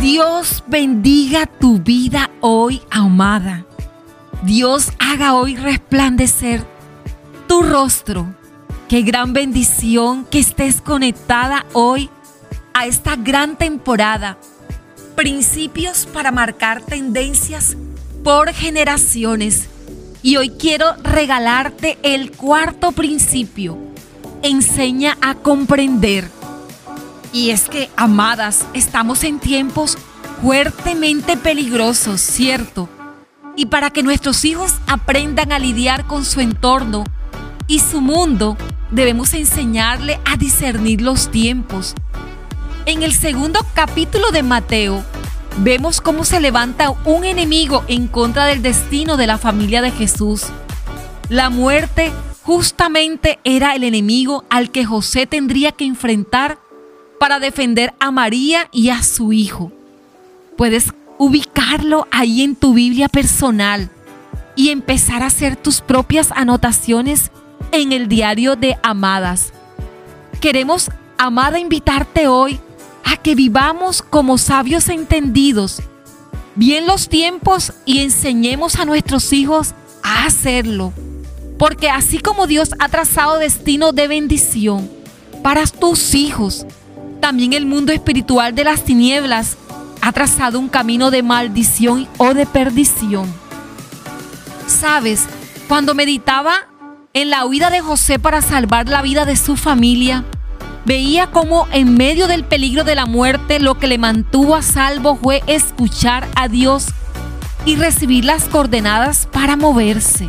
Dios 0.00 0.62
bendiga 0.68 1.46
tu 1.46 1.78
vida 1.78 2.30
hoy, 2.40 2.80
amada. 2.88 3.66
Dios 4.44 4.92
haga 5.00 5.34
hoy 5.34 5.56
resplandecer 5.56 6.64
tu 7.48 7.62
rostro. 7.62 8.32
Qué 8.88 9.02
gran 9.02 9.32
bendición 9.32 10.24
que 10.24 10.38
estés 10.38 10.80
conectada 10.80 11.66
hoy 11.72 12.10
a 12.74 12.86
esta 12.86 13.16
gran 13.16 13.56
temporada. 13.56 14.38
Principios 15.16 16.06
para 16.06 16.30
marcar 16.30 16.80
tendencias 16.80 17.76
por 18.22 18.52
generaciones. 18.52 19.68
Y 20.22 20.36
hoy 20.36 20.50
quiero 20.50 20.94
regalarte 21.02 21.98
el 22.04 22.30
cuarto 22.30 22.92
principio. 22.92 23.76
Enseña 24.42 25.18
a 25.20 25.34
comprender. 25.34 26.37
Y 27.38 27.52
es 27.52 27.68
que, 27.68 27.88
amadas, 27.94 28.66
estamos 28.74 29.22
en 29.22 29.38
tiempos 29.38 29.96
fuertemente 30.42 31.36
peligrosos, 31.36 32.20
¿cierto? 32.20 32.88
Y 33.54 33.66
para 33.66 33.90
que 33.90 34.02
nuestros 34.02 34.44
hijos 34.44 34.74
aprendan 34.88 35.52
a 35.52 35.60
lidiar 35.60 36.04
con 36.08 36.24
su 36.24 36.40
entorno 36.40 37.04
y 37.68 37.78
su 37.78 38.00
mundo, 38.00 38.56
debemos 38.90 39.34
enseñarle 39.34 40.18
a 40.24 40.36
discernir 40.36 41.00
los 41.00 41.30
tiempos. 41.30 41.94
En 42.86 43.04
el 43.04 43.14
segundo 43.14 43.64
capítulo 43.72 44.32
de 44.32 44.42
Mateo, 44.42 45.04
vemos 45.58 46.00
cómo 46.00 46.24
se 46.24 46.40
levanta 46.40 46.90
un 47.04 47.24
enemigo 47.24 47.84
en 47.86 48.08
contra 48.08 48.46
del 48.46 48.62
destino 48.62 49.16
de 49.16 49.28
la 49.28 49.38
familia 49.38 49.80
de 49.80 49.92
Jesús. 49.92 50.46
La 51.28 51.50
muerte 51.50 52.10
justamente 52.42 53.38
era 53.44 53.76
el 53.76 53.84
enemigo 53.84 54.42
al 54.50 54.72
que 54.72 54.84
José 54.84 55.26
tendría 55.26 55.70
que 55.70 55.84
enfrentar 55.84 56.58
para 57.18 57.40
defender 57.40 57.94
a 58.00 58.10
María 58.10 58.68
y 58.72 58.90
a 58.90 59.02
su 59.02 59.32
hijo. 59.32 59.72
Puedes 60.56 60.92
ubicarlo 61.18 62.06
ahí 62.10 62.42
en 62.42 62.56
tu 62.56 62.74
Biblia 62.74 63.08
personal 63.08 63.90
y 64.56 64.70
empezar 64.70 65.22
a 65.22 65.26
hacer 65.26 65.56
tus 65.56 65.80
propias 65.80 66.30
anotaciones 66.32 67.30
en 67.72 67.92
el 67.92 68.08
diario 68.08 68.56
de 68.56 68.76
Amadas. 68.82 69.52
Queremos, 70.40 70.90
Amada, 71.16 71.58
invitarte 71.58 72.28
hoy 72.28 72.60
a 73.04 73.16
que 73.16 73.34
vivamos 73.34 74.02
como 74.02 74.38
sabios 74.38 74.88
entendidos, 74.88 75.82
bien 76.54 76.86
los 76.86 77.08
tiempos 77.08 77.72
y 77.84 78.00
enseñemos 78.00 78.76
a 78.76 78.84
nuestros 78.84 79.32
hijos 79.32 79.74
a 80.02 80.26
hacerlo. 80.26 80.92
Porque 81.58 81.90
así 81.90 82.18
como 82.18 82.46
Dios 82.46 82.70
ha 82.78 82.88
trazado 82.88 83.38
destino 83.38 83.92
de 83.92 84.06
bendición 84.06 84.88
para 85.42 85.66
tus 85.66 86.14
hijos, 86.14 86.66
también 87.20 87.52
el 87.52 87.66
mundo 87.66 87.92
espiritual 87.92 88.54
de 88.54 88.64
las 88.64 88.84
tinieblas 88.84 89.56
ha 90.00 90.12
trazado 90.12 90.58
un 90.58 90.68
camino 90.68 91.10
de 91.10 91.22
maldición 91.22 92.08
o 92.18 92.34
de 92.34 92.46
perdición. 92.46 93.32
Sabes, 94.66 95.24
cuando 95.66 95.94
meditaba 95.94 96.54
en 97.14 97.30
la 97.30 97.44
huida 97.44 97.70
de 97.70 97.80
José 97.80 98.18
para 98.18 98.42
salvar 98.42 98.88
la 98.88 99.02
vida 99.02 99.24
de 99.24 99.36
su 99.36 99.56
familia, 99.56 100.24
veía 100.84 101.30
cómo 101.30 101.66
en 101.72 101.94
medio 101.94 102.26
del 102.26 102.44
peligro 102.44 102.84
de 102.84 102.94
la 102.94 103.06
muerte 103.06 103.60
lo 103.60 103.78
que 103.78 103.88
le 103.88 103.98
mantuvo 103.98 104.54
a 104.54 104.62
salvo 104.62 105.16
fue 105.16 105.42
escuchar 105.46 106.26
a 106.36 106.48
Dios 106.48 106.86
y 107.64 107.76
recibir 107.76 108.24
las 108.24 108.44
coordenadas 108.44 109.26
para 109.26 109.56
moverse. 109.56 110.28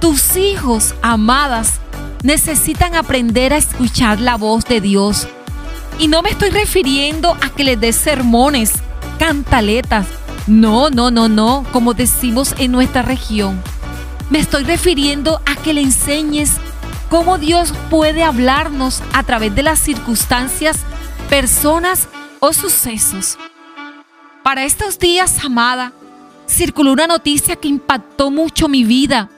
Tus 0.00 0.36
hijos, 0.36 0.94
amadas, 1.02 1.80
necesitan 2.22 2.94
aprender 2.94 3.52
a 3.52 3.56
escuchar 3.56 4.20
la 4.20 4.36
voz 4.36 4.64
de 4.64 4.80
Dios 4.80 5.26
y 5.98 6.08
no 6.08 6.22
me 6.22 6.30
estoy 6.30 6.50
refiriendo 6.50 7.36
a 7.40 7.50
que 7.50 7.64
les 7.64 7.80
des 7.80 7.96
sermones, 7.96 8.72
cantaletas. 9.18 10.06
No, 10.46 10.90
no, 10.90 11.10
no, 11.10 11.28
no, 11.28 11.64
como 11.72 11.94
decimos 11.94 12.54
en 12.58 12.72
nuestra 12.72 13.02
región. 13.02 13.62
Me 14.30 14.38
estoy 14.38 14.64
refiriendo 14.64 15.40
a 15.46 15.56
que 15.56 15.72
le 15.72 15.80
enseñes 15.80 16.52
cómo 17.08 17.38
Dios 17.38 17.72
puede 17.90 18.22
hablarnos 18.22 19.02
a 19.12 19.22
través 19.22 19.54
de 19.54 19.62
las 19.62 19.78
circunstancias, 19.78 20.78
personas 21.28 22.08
o 22.40 22.52
sucesos. 22.52 23.38
Para 24.42 24.64
estos 24.64 24.98
días, 24.98 25.44
amada, 25.44 25.92
circuló 26.48 26.92
una 26.92 27.06
noticia 27.06 27.56
que 27.56 27.68
impactó 27.68 28.30
mucho 28.30 28.68
mi 28.68 28.84
vida 28.84 29.28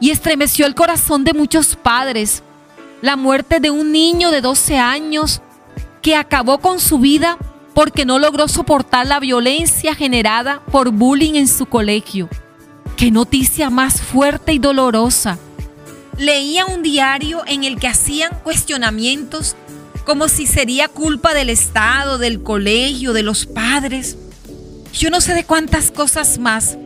y 0.00 0.10
estremeció 0.10 0.66
el 0.66 0.74
corazón 0.74 1.24
de 1.24 1.32
muchos 1.32 1.76
padres. 1.76 2.42
La 3.00 3.16
muerte 3.16 3.60
de 3.60 3.70
un 3.70 3.92
niño 3.92 4.30
de 4.30 4.40
12 4.40 4.78
años 4.78 5.40
que 6.08 6.16
acabó 6.16 6.56
con 6.56 6.80
su 6.80 6.98
vida 6.98 7.36
porque 7.74 8.06
no 8.06 8.18
logró 8.18 8.48
soportar 8.48 9.06
la 9.06 9.20
violencia 9.20 9.94
generada 9.94 10.62
por 10.72 10.90
bullying 10.90 11.34
en 11.34 11.46
su 11.46 11.66
colegio. 11.66 12.30
Qué 12.96 13.10
noticia 13.10 13.68
más 13.68 14.00
fuerte 14.00 14.54
y 14.54 14.58
dolorosa. 14.58 15.38
Leía 16.16 16.64
un 16.64 16.82
diario 16.82 17.42
en 17.46 17.62
el 17.62 17.78
que 17.78 17.88
hacían 17.88 18.32
cuestionamientos 18.42 19.54
como 20.06 20.28
si 20.28 20.46
sería 20.46 20.88
culpa 20.88 21.34
del 21.34 21.50
Estado, 21.50 22.16
del 22.16 22.42
colegio, 22.42 23.12
de 23.12 23.22
los 23.22 23.44
padres. 23.44 24.16
Yo 24.94 25.10
no 25.10 25.20
sé 25.20 25.34
de 25.34 25.44
cuántas 25.44 25.90
cosas 25.90 26.38
más. 26.38 26.78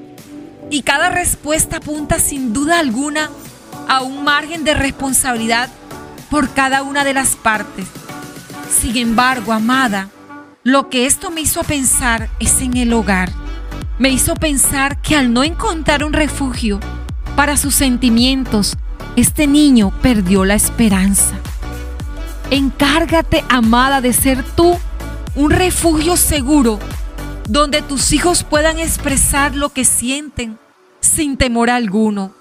Y 0.69 0.83
cada 0.83 1.11
respuesta 1.11 1.77
apunta 1.77 2.19
sin 2.19 2.53
duda 2.53 2.81
alguna 2.81 3.31
a 3.87 4.03
un 4.03 4.25
margen 4.25 4.65
de 4.65 4.75
responsabilidad 4.75 5.69
por 6.29 6.53
cada 6.53 6.83
una 6.83 7.05
de 7.05 7.15
las 7.15 7.37
partes. 7.37 7.87
Sin 8.73 8.97
embargo, 8.97 9.53
amada, 9.53 10.09
lo 10.65 10.89
que 10.89 11.05
esto 11.05 11.31
me 11.31 11.43
hizo 11.43 11.63
pensar 11.63 12.31
es 12.41 12.63
en 12.63 12.77
el 12.79 12.93
hogar. 12.95 13.31
Me 13.99 14.09
hizo 14.09 14.35
pensar 14.35 15.01
que 15.03 15.15
al 15.15 15.33
no 15.33 15.45
encontrar 15.45 16.03
un 16.03 16.15
refugio 16.15 16.81
para 17.37 17.59
sus 17.59 17.75
sentimientos, 17.75 18.75
este 19.15 19.47
niño 19.47 19.93
perdió 20.01 20.47
la 20.47 20.55
esperanza. 20.55 21.35
Encárgate, 22.51 23.45
amada, 23.51 24.01
de 24.01 24.15
ser 24.15 24.43
tú 24.43 24.79
un 25.37 25.51
refugio 25.51 26.17
seguro 26.17 26.79
donde 27.49 27.83
tus 27.83 28.13
hijos 28.13 28.43
puedan 28.43 28.79
expresar 28.79 29.55
lo 29.55 29.69
que 29.69 29.85
sienten 29.85 30.59
sin 31.01 31.37
temor 31.37 31.69
alguno. 31.69 32.33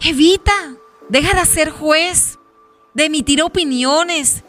Evita, 0.00 0.52
deja 1.08 1.38
de 1.40 1.46
ser 1.46 1.70
juez, 1.70 2.38
de 2.92 3.06
emitir 3.06 3.42
opiniones 3.42 4.44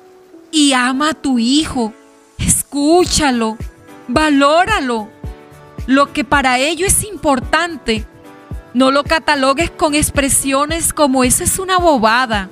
y 0.54 0.74
ama 0.74 1.10
a 1.10 1.14
tu 1.16 1.40
hijo. 1.40 1.94
Escúchalo, 2.38 3.58
valóralo. 4.08 5.10
Lo 5.88 6.14
que 6.14 6.24
para 6.24 6.60
ello 6.60 6.86
es 6.86 7.04
importante, 7.04 8.06
no 8.74 8.92
lo 8.92 9.04
catalogues 9.04 9.72
con 9.72 9.96
expresiones 9.96 10.94
como 10.94 11.24
eso 11.24 11.44
es 11.44 11.60
una 11.60 11.78
bobada. 11.78 12.50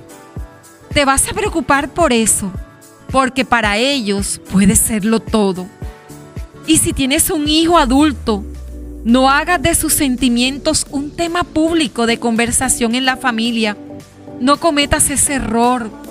Te 0.92 1.06
vas 1.06 1.28
a 1.28 1.32
preocupar 1.32 1.88
por 1.88 2.12
eso, 2.12 2.50
porque 3.10 3.44
para 3.44 3.78
ellos 3.78 4.40
puede 4.50 4.76
serlo 4.76 5.20
todo. 5.20 5.66
Y 6.66 6.78
si 6.78 6.92
tienes 6.92 7.30
un 7.30 7.48
hijo 7.48 7.78
adulto, 7.78 8.44
no 9.04 9.30
hagas 9.30 9.62
de 9.62 9.74
sus 9.74 9.94
sentimientos 9.94 10.86
un 10.90 11.12
tema 11.12 11.44
público 11.44 12.06
de 12.06 12.18
conversación 12.18 12.94
en 12.96 13.04
la 13.04 13.16
familia. 13.16 13.76
No 14.40 14.58
cometas 14.58 15.08
ese 15.08 15.34
error 15.34 16.01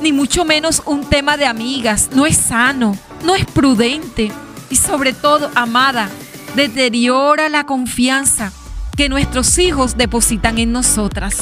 ni 0.00 0.12
mucho 0.12 0.44
menos 0.44 0.82
un 0.86 1.04
tema 1.04 1.36
de 1.36 1.46
amigas. 1.46 2.10
No 2.14 2.26
es 2.26 2.36
sano, 2.36 2.96
no 3.24 3.34
es 3.34 3.44
prudente 3.46 4.30
y 4.70 4.76
sobre 4.76 5.12
todo, 5.12 5.50
amada, 5.54 6.08
deteriora 6.54 7.48
la 7.48 7.64
confianza 7.64 8.52
que 8.96 9.08
nuestros 9.08 9.58
hijos 9.58 9.96
depositan 9.96 10.58
en 10.58 10.72
nosotras. 10.72 11.38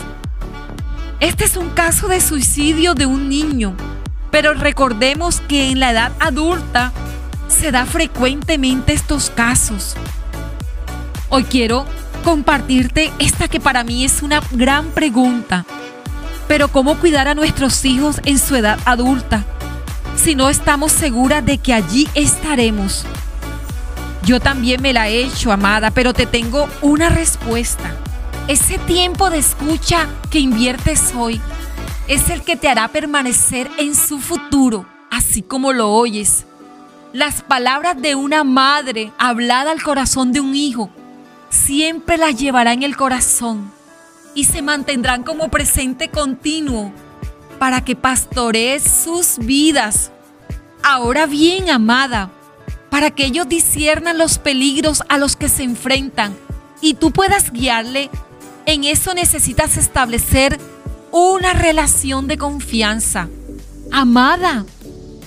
Este 1.20 1.44
es 1.44 1.56
un 1.56 1.70
caso 1.70 2.08
de 2.08 2.20
suicidio 2.20 2.94
de 2.94 3.06
un 3.06 3.28
niño, 3.28 3.74
pero 4.30 4.54
recordemos 4.54 5.40
que 5.40 5.70
en 5.70 5.80
la 5.80 5.90
edad 5.90 6.12
adulta 6.20 6.92
se 7.48 7.72
da 7.72 7.86
frecuentemente 7.86 8.92
estos 8.92 9.30
casos. 9.30 9.96
Hoy 11.28 11.44
quiero 11.44 11.86
compartirte 12.24 13.12
esta 13.18 13.48
que 13.48 13.60
para 13.60 13.84
mí 13.84 14.04
es 14.04 14.22
una 14.22 14.40
gran 14.52 14.86
pregunta. 14.90 15.66
Pero 16.48 16.68
¿cómo 16.68 16.98
cuidar 16.98 17.28
a 17.28 17.34
nuestros 17.34 17.84
hijos 17.84 18.20
en 18.24 18.38
su 18.38 18.56
edad 18.56 18.78
adulta 18.86 19.44
si 20.16 20.34
no 20.34 20.48
estamos 20.48 20.90
seguras 20.90 21.44
de 21.44 21.58
que 21.58 21.74
allí 21.74 22.08
estaremos? 22.14 23.04
Yo 24.24 24.40
también 24.40 24.82
me 24.82 24.94
la 24.94 25.08
he 25.08 25.22
hecho, 25.22 25.52
amada, 25.52 25.90
pero 25.90 26.14
te 26.14 26.26
tengo 26.26 26.66
una 26.80 27.10
respuesta. 27.10 27.94
Ese 28.48 28.78
tiempo 28.78 29.28
de 29.30 29.38
escucha 29.38 30.08
que 30.30 30.38
inviertes 30.38 31.12
hoy 31.16 31.40
es 32.08 32.30
el 32.30 32.42
que 32.42 32.56
te 32.56 32.68
hará 32.68 32.88
permanecer 32.88 33.70
en 33.76 33.94
su 33.94 34.18
futuro, 34.18 34.86
así 35.10 35.42
como 35.42 35.74
lo 35.74 35.90
oyes. 35.92 36.46
Las 37.12 37.42
palabras 37.42 38.00
de 38.00 38.14
una 38.14 38.42
madre 38.44 39.12
hablada 39.18 39.70
al 39.70 39.82
corazón 39.82 40.32
de 40.32 40.40
un 40.40 40.54
hijo 40.54 40.90
siempre 41.50 42.16
las 42.16 42.36
llevará 42.36 42.72
en 42.72 42.82
el 42.82 42.96
corazón 42.96 43.77
y 44.38 44.44
se 44.44 44.62
mantendrán 44.62 45.24
como 45.24 45.48
presente 45.48 46.10
continuo 46.10 46.92
para 47.58 47.84
que 47.84 47.96
pastorees 47.96 48.84
sus 48.84 49.36
vidas. 49.36 50.12
Ahora 50.80 51.26
bien, 51.26 51.70
amada, 51.70 52.30
para 52.88 53.10
que 53.10 53.24
ellos 53.24 53.48
disiernan 53.48 54.16
los 54.16 54.38
peligros 54.38 55.02
a 55.08 55.18
los 55.18 55.34
que 55.34 55.48
se 55.48 55.64
enfrentan 55.64 56.36
y 56.80 56.94
tú 56.94 57.10
puedas 57.10 57.50
guiarle, 57.50 58.10
en 58.64 58.84
eso 58.84 59.12
necesitas 59.12 59.76
establecer 59.76 60.56
una 61.10 61.52
relación 61.52 62.28
de 62.28 62.38
confianza. 62.38 63.28
Amada, 63.90 64.64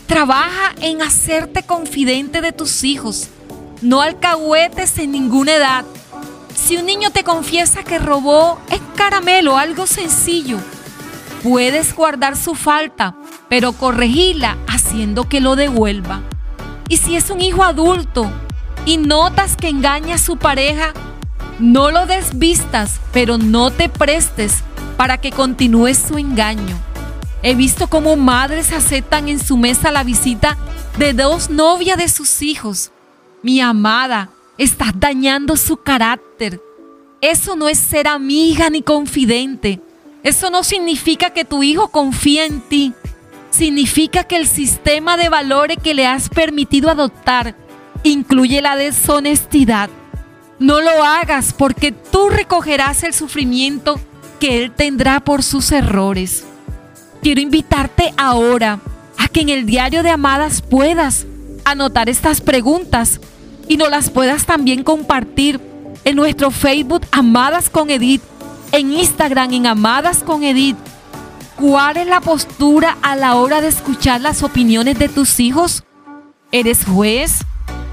trabaja 0.07 0.74
en 0.80 1.02
hacerte 1.02 1.64
confidente 1.64 2.40
de 2.40 2.54
tus 2.54 2.86
hijos. 2.86 3.28
No 3.81 4.00
alcahuetes 4.00 4.98
en 5.00 5.12
ninguna 5.12 5.56
edad. 5.56 5.86
Si 6.63 6.78
un 6.78 6.86
niño 6.86 7.10
te 7.10 7.24
confiesa 7.24 7.84
que 7.84 7.98
robó 7.98 8.60
es 8.69 8.80
caramelo, 8.96 9.58
algo 9.58 9.88
sencillo, 9.88 10.60
puedes 11.42 11.96
guardar 11.96 12.38
su 12.38 12.54
falta, 12.54 13.16
pero 13.50 13.74
corregirla 13.74 14.58
haciendo 14.68 15.28
que 15.28 15.42
lo 15.42 15.56
devuelva. 15.56 16.22
Y 16.88 16.98
si 16.98 17.16
es 17.16 17.31
un 17.31 17.42
hijo 17.42 17.63
adulto 17.63 18.31
y 18.86 18.98
notas 18.98 19.56
que 19.56 19.69
engaña 19.69 20.16
a 20.16 20.19
su 20.19 20.38
pareja, 20.38 20.94
no 21.58 21.90
lo 21.90 22.06
desvistas, 22.06 23.00
pero 23.12 23.40
no 23.40 23.72
te 23.72 23.90
prestes 23.90 24.64
para 24.98 25.18
que 25.18 25.31
continúe 25.31 25.96
su 25.96 26.19
engaño. 26.19 26.78
He 27.42 27.56
visto 27.56 27.88
cómo 27.88 28.16
madres 28.18 28.72
aceptan 28.72 29.30
en 29.30 29.44
su 29.44 29.57
mesa 29.57 29.92
la 29.92 30.04
visita 30.04 30.57
de 31.00 31.14
dos 31.14 31.50
novias 31.50 31.98
de 31.98 32.07
sus 32.07 32.44
hijos. 32.44 32.92
Mi 33.42 33.62
amada, 33.62 34.30
estás 34.63 34.92
dañando 34.96 35.58
su 35.58 35.78
carácter. 35.78 36.62
Eso 37.19 37.56
no 37.56 37.68
es 37.68 37.80
ser 37.80 38.08
amiga 38.08 38.69
ni 38.69 38.84
confidente. 38.84 39.81
Eso 40.22 40.52
no 40.52 40.63
significa 40.63 41.31
que 41.31 41.46
tu 41.46 41.63
hijo 41.63 41.88
confía 41.88 42.46
en 42.46 42.62
ti. 42.62 42.94
Significa 43.50 44.24
que 44.24 44.38
el 44.38 44.48
sistema 44.48 45.18
de 45.18 45.30
valores 45.30 45.78
que 45.81 45.96
le 45.96 46.06
has 46.06 46.30
permitido 46.30 46.92
adoptar 46.92 47.56
incluye 48.04 48.62
la 48.62 48.75
deshonestidad. 48.75 49.90
No 50.60 50.80
lo 50.80 51.04
hagas 51.04 51.54
porque 51.54 51.92
tú 51.92 52.30
recogerás 52.30 53.04
el 53.04 53.16
sufrimiento 53.16 54.00
que 54.40 54.64
Él 54.64 54.72
tendrá 54.72 55.22
por 55.22 55.42
sus 55.42 55.72
errores. 55.72 56.46
Quiero 57.24 57.42
invitarte 57.42 58.14
ahora 58.16 58.80
a 59.18 59.28
que 59.28 59.42
en 59.42 59.50
el 59.50 59.66
diario 59.66 60.04
de 60.04 60.12
Amadas 60.12 60.62
puedas 60.62 61.25
anotar 61.66 62.10
estas 62.10 62.42
preguntas 62.42 63.19
y 63.68 63.78
no 63.78 63.90
las 63.90 64.10
puedas 64.10 64.46
también 64.46 64.84
compartir 64.84 65.60
en 66.04 66.16
nuestro 66.16 66.52
Facebook 66.52 67.06
Amadas 67.12 67.69
con 67.69 67.90
Edith, 67.90 68.22
en 68.72 68.94
Instagram 68.94 69.54
en 69.54 69.68
Amadas 69.68 70.24
con 70.24 70.44
Edith. 70.44 70.78
¿Cuál 71.56 71.98
es 71.98 72.08
la 72.08 72.22
postura 72.22 72.98
a 73.02 73.16
la 73.16 73.36
hora 73.36 73.62
de 73.62 73.68
escuchar 73.68 74.22
las 74.22 74.42
opiniones 74.44 74.98
de 74.98 75.10
tus 75.10 75.40
hijos? 75.40 75.84
¿Eres 76.52 76.86
juez? 76.86 77.46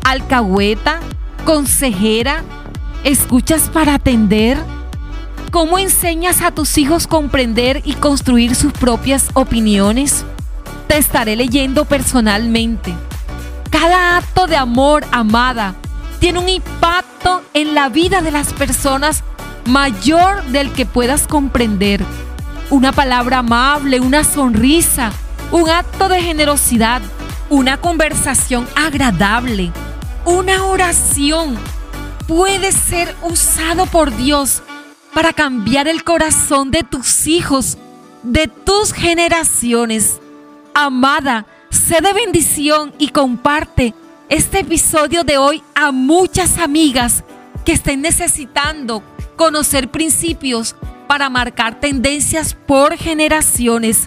¿Alcahueta? 0.04 1.00
¿Consejera? 1.44 2.42
¿Escuchas 3.04 3.68
para 3.68 3.94
atender? 3.94 4.58
¿Cómo 5.50 5.78
enseñas 5.78 6.42
a 6.42 6.50
tus 6.50 6.76
hijos 6.78 7.06
comprender 7.06 7.82
y 7.84 7.94
construir 7.94 8.54
sus 8.54 8.72
propias 8.72 9.28
opiniones? 9.34 10.24
Te 10.88 10.98
estaré 10.98 11.36
leyendo 11.36 11.84
personalmente. 11.84 12.94
Cada 13.70 14.16
acto 14.16 14.46
de 14.46 14.56
amor, 14.56 15.04
amada, 15.12 15.74
tiene 16.20 16.38
un 16.38 16.48
impacto 16.48 17.42
en 17.52 17.74
la 17.74 17.88
vida 17.88 18.22
de 18.22 18.30
las 18.30 18.52
personas 18.52 19.22
mayor 19.66 20.42
del 20.44 20.72
que 20.72 20.86
puedas 20.86 21.26
comprender. 21.26 22.02
Una 22.70 22.92
palabra 22.92 23.38
amable, 23.38 24.00
una 24.00 24.24
sonrisa, 24.24 25.12
un 25.52 25.68
acto 25.68 26.08
de 26.08 26.22
generosidad, 26.22 27.02
una 27.50 27.78
conversación 27.78 28.66
agradable, 28.74 29.72
una 30.24 30.64
oración 30.64 31.56
puede 32.26 32.72
ser 32.72 33.14
usado 33.22 33.86
por 33.86 34.14
Dios 34.16 34.62
para 35.14 35.32
cambiar 35.32 35.88
el 35.88 36.04
corazón 36.04 36.70
de 36.70 36.82
tus 36.82 37.26
hijos, 37.26 37.78
de 38.22 38.48
tus 38.48 38.92
generaciones. 38.92 40.20
Amada, 40.74 41.46
sé 41.70 42.00
de 42.00 42.12
bendición 42.12 42.92
y 42.98 43.08
comparte 43.08 43.94
este 44.28 44.60
episodio 44.60 45.24
de 45.24 45.38
hoy 45.38 45.62
a 45.74 45.90
muchas 45.92 46.58
amigas 46.58 47.24
que 47.64 47.72
estén 47.72 48.02
necesitando 48.02 49.02
conocer 49.36 49.90
principios 49.90 50.76
para 51.06 51.30
marcar 51.30 51.80
tendencias 51.80 52.54
por 52.54 52.96
generaciones. 52.96 54.06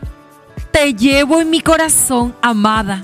Te 0.72 0.94
llevo 0.94 1.42
en 1.42 1.50
mi 1.50 1.62
corazón, 1.62 2.36
amada. 2.42 3.04